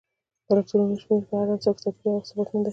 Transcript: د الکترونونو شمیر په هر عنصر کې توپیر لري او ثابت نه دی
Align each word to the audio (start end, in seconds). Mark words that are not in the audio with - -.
د 0.45 0.47
الکترونونو 0.53 0.95
شمیر 1.01 1.21
په 1.27 1.33
هر 1.39 1.47
عنصر 1.53 1.73
کې 1.75 1.81
توپیر 1.83 2.03
لري 2.11 2.17
او 2.17 2.27
ثابت 2.29 2.49
نه 2.53 2.59
دی 2.63 2.69